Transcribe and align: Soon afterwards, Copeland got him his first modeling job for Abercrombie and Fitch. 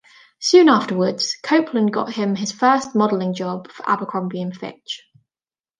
Soon 0.39 0.67
afterwards, 0.67 1.37
Copeland 1.43 1.93
got 1.93 2.13
him 2.13 2.33
his 2.35 2.51
first 2.51 2.95
modeling 2.95 3.35
job 3.35 3.69
for 3.71 3.87
Abercrombie 3.87 4.41
and 4.41 4.57
Fitch. 4.57 5.03